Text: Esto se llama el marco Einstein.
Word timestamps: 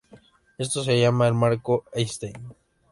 Esto 0.57 0.83
se 0.83 0.99
llama 0.99 1.27
el 1.27 1.35
marco 1.35 1.85
Einstein. 1.93 2.33